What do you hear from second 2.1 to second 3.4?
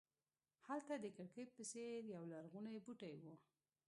یولرغونی بوټی و.